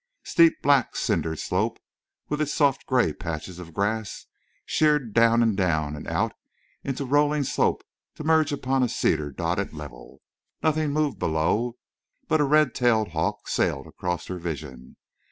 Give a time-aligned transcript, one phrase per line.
[0.23, 1.77] Steep black cindered slope,
[2.27, 4.25] with its soft gray patches of grass,
[4.65, 6.33] sheered down and down, and out
[6.83, 7.83] in rolling slope
[8.15, 10.19] to merge upon a cedar dotted level.
[10.63, 11.77] Nothing moved below,
[12.27, 14.95] but a red tailed hawk sailed across her vision.